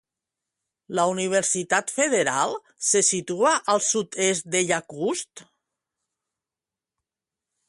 La 0.99 1.03
Universitat 1.11 1.93
Federal 1.97 2.57
se 2.87 3.03
situa 3.11 3.53
al 3.75 3.85
sud-est 3.91 4.51
de 4.57 4.65
Yakutsk? 4.73 5.49